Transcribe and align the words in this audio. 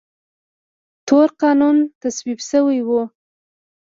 تور 1.07 1.29
قانون 1.41 1.77
تصویب 2.01 2.39
شوی 2.49 2.79
و. 2.87 2.89